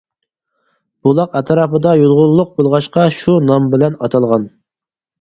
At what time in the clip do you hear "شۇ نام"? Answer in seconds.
3.21-3.73